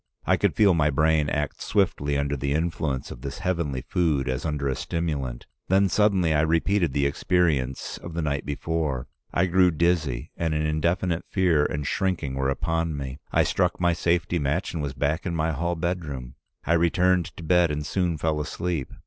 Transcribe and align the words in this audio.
I 0.25 0.35
could 0.35 0.55
feel 0.55 0.73
my 0.73 0.89
brain 0.89 1.29
act 1.29 1.61
swiftly 1.61 2.17
under 2.17 2.35
the 2.35 2.53
influence 2.53 3.11
of 3.11 3.21
this 3.21 3.37
heavenly 3.37 3.81
food 3.83 4.27
as 4.27 4.45
under 4.45 4.67
a 4.67 4.75
stimulant. 4.75 5.45
Then 5.67 5.89
suddenly 5.89 6.33
I 6.33 6.41
repeated 6.41 6.91
the 6.93 7.05
experience 7.05 7.99
of 7.99 8.15
the 8.15 8.23
night 8.23 8.43
before. 8.43 9.07
I 9.31 9.45
grew 9.45 9.69
dizzy, 9.69 10.31
and 10.35 10.55
an 10.55 10.65
indefinite 10.65 11.25
fear 11.29 11.63
and 11.65 11.85
shrinking 11.85 12.33
were 12.33 12.49
upon 12.49 12.97
me. 12.97 13.19
I 13.31 13.43
struck 13.43 13.79
my 13.79 13.93
safety 13.93 14.39
match 14.39 14.73
and 14.73 14.81
was 14.81 14.93
back 14.95 15.27
in 15.27 15.35
my 15.35 15.51
hall 15.51 15.75
bedroom. 15.75 16.33
I 16.65 16.73
returned 16.73 17.25
to 17.37 17.43
bed, 17.43 17.69
and 17.69 17.85
soon 17.85 18.17
fell 18.17 18.39
asleep. 18.41 18.91